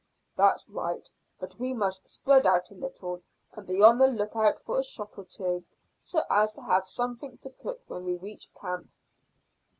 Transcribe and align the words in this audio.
"That's 0.35 0.67
right; 0.67 1.07
but 1.39 1.59
we 1.59 1.73
must 1.75 2.09
spread 2.09 2.47
out 2.47 2.71
a 2.71 2.73
little, 2.73 3.21
and 3.53 3.67
be 3.67 3.83
on 3.83 3.99
the 3.99 4.07
lookout 4.07 4.57
for 4.57 4.79
a 4.79 4.83
shot 4.83 5.15
or 5.19 5.25
two, 5.25 5.63
so 6.01 6.23
as 6.27 6.53
to 6.53 6.63
have 6.63 6.87
something 6.87 7.37
to 7.37 7.51
cook 7.51 7.83
when 7.85 8.05
we 8.05 8.17
reach 8.17 8.51
camp." 8.55 8.89